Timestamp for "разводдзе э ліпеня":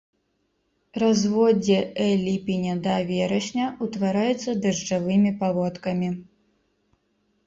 1.01-2.73